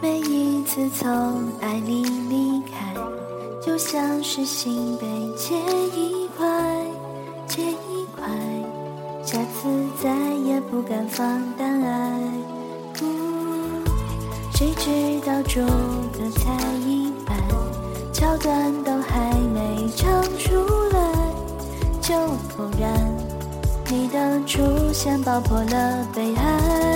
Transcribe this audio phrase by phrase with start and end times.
[0.00, 1.08] 每一次从
[1.60, 2.94] 爱里离开，
[3.64, 5.06] 就像是心被
[5.36, 5.54] 切
[5.94, 6.46] 一块，
[7.46, 8.26] 切一块，
[9.24, 9.68] 下次
[10.02, 10.10] 再
[10.44, 11.26] 也不敢放
[11.56, 12.20] 胆爱。
[14.54, 15.60] 谁知道主
[16.12, 16.54] 歌才
[16.86, 17.36] 一半，
[18.12, 20.54] 桥段都还没唱出
[20.90, 21.00] 来，
[22.02, 22.14] 就
[22.54, 22.92] 突然
[23.88, 24.60] 你的出
[24.92, 26.89] 现爆破了悲哀。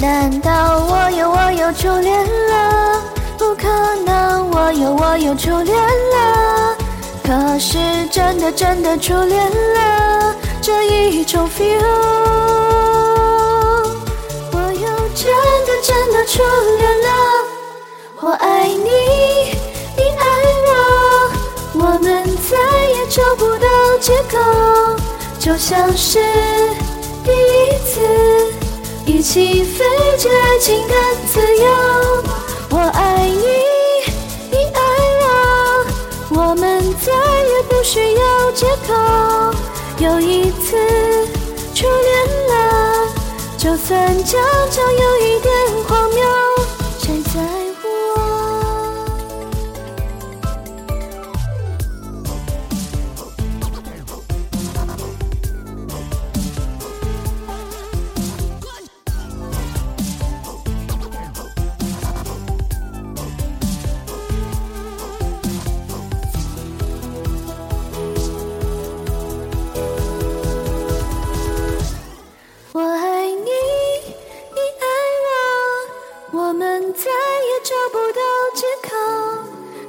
[0.00, 3.02] 难道我有我有初恋了？
[3.36, 3.66] 不可
[4.06, 6.76] 能，我有我有初恋了。
[7.24, 7.78] 可是
[8.10, 11.82] 真的真的初恋了，这一种 feel。
[14.52, 15.26] 我有真
[15.66, 16.42] 的真的初
[16.78, 17.08] 恋了，
[18.20, 18.88] 我爱你，
[19.96, 20.24] 你爱
[20.68, 20.70] 我，
[21.74, 22.56] 我们再
[22.86, 23.66] 也找不到
[24.00, 24.38] 借口，
[25.40, 26.20] 就像是
[29.08, 29.84] 一起飞
[30.18, 30.94] 着爱情的
[31.32, 31.66] 自由。
[32.68, 33.46] 我爱你，
[34.50, 34.80] 你爱
[35.22, 38.92] 我，我们再也不需要借口，
[39.98, 40.76] 又一次
[41.74, 43.08] 初恋了。
[43.56, 44.38] 就算将
[44.70, 45.54] 将有一点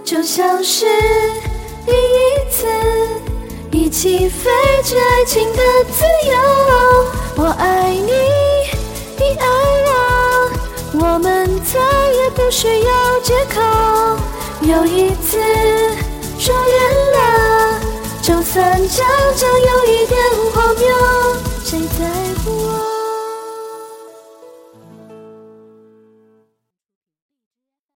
[0.10, 0.88] 就像是
[1.86, 2.66] 第一次
[3.72, 4.50] 一起飞
[4.84, 5.60] 去爱情的
[5.92, 6.34] 自由，
[7.36, 8.12] 我爱你，
[9.20, 9.46] 你爱
[9.86, 10.50] 我，
[10.94, 11.80] 我们再
[12.12, 13.62] 也不需要借口。
[14.62, 15.38] 又一次
[16.40, 17.80] 初恋了，
[18.24, 19.06] 就算讲
[19.36, 20.20] 着有一点
[20.56, 20.88] 荒谬，
[21.64, 22.10] 谁在
[22.44, 22.89] 乎？